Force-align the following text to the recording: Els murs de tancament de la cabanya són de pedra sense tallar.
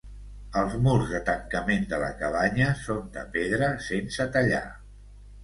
Els 0.59 0.77
murs 0.85 1.11
de 1.15 1.19
tancament 1.27 1.85
de 1.91 1.99
la 2.05 2.07
cabanya 2.23 2.71
són 2.81 3.05
de 3.19 3.27
pedra 3.37 3.69
sense 3.91 4.29
tallar. 4.39 4.65